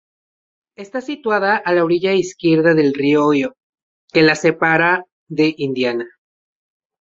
Está 0.75 0.99
situada 1.01 1.57
a 1.57 1.73
la 1.73 1.83
orilla 1.85 2.11
izquierda 2.13 2.73
del 2.73 2.95
río 2.95 3.27
Ohio 3.27 3.53
que 4.11 4.23
la 4.23 4.33
separa 4.33 5.05
de 5.29 5.53
Indiana. 5.55 6.07